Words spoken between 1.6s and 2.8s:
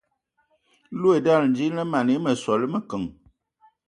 lǝ mana ya ma sole